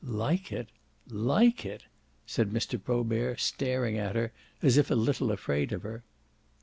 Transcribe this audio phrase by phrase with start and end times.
[0.03, 0.67] "Like it
[1.11, 1.83] LIKE IT?"
[2.25, 2.83] said Mr.
[2.83, 4.31] Probert, staring at her
[4.63, 6.01] as if a little afraid of her.